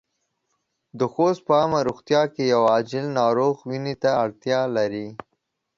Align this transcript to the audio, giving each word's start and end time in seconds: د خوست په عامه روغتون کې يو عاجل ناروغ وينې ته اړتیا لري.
د 0.99 1.01
خوست 1.13 1.41
په 1.47 1.53
عامه 1.59 1.79
روغتون 1.87 2.23
کې 2.33 2.43
يو 2.53 2.61
عاجل 2.73 3.05
ناروغ 3.19 3.55
وينې 3.69 3.95
ته 4.01 4.09
اړتیا 4.23 4.59
لري. 4.77 5.07